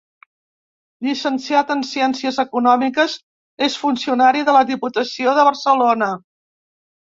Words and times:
Llicenciat 1.07 1.73
en 1.75 1.83
ciències 1.89 2.39
econòmiques, 2.43 3.19
és 3.67 3.77
funcionari 3.83 4.43
de 4.49 4.57
la 4.57 4.65
Diputació 4.71 5.37
de 5.43 5.45
Barcelona. 5.51 6.11